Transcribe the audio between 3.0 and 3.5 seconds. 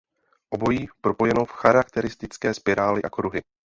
a kruhy.